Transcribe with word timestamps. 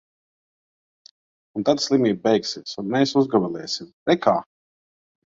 Un 1.59 1.65
tad 1.67 1.83
slimība 1.83 2.23
beigsies. 2.29 2.73
Un 2.83 2.89
mēs 2.95 3.13
uzgavilēsim– 3.21 3.91
re, 4.11 4.17
kā! 4.23 4.35